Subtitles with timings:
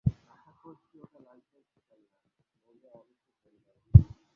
[0.05, 2.17] আশা করছি ওটা লাইসেন্সড খেলনা,
[2.65, 4.21] নইলে আমি খুব রেগে যাবো।